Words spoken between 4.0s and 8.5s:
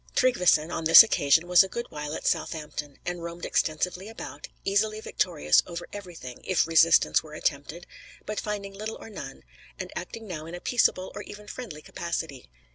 about, easily victorious over everything, if resistance were attempted, but